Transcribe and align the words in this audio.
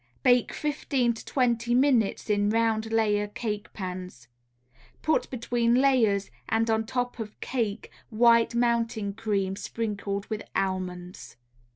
Bake 0.23 0.51
fifteen 0.51 1.13
to 1.13 1.23
twenty 1.23 1.75
minutes 1.75 2.27
in 2.27 2.49
round 2.49 2.91
layer 2.91 3.27
cake 3.27 3.71
pans. 3.71 4.27
Put 5.03 5.29
between 5.29 5.75
layers 5.75 6.31
and 6.49 6.71
on 6.71 6.87
top 6.87 7.19
of 7.19 7.39
cake 7.39 7.91
White 8.09 8.55
Mountain 8.55 9.13
Cream 9.13 9.55
sprinkled 9.55 10.25
with 10.27 10.41
almonds. 10.55 11.37